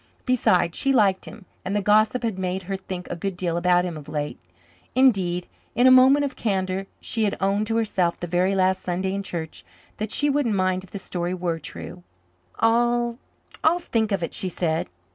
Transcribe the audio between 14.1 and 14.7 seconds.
of it," she